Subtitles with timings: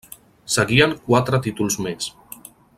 [0.53, 2.11] Seguien quatre títols més.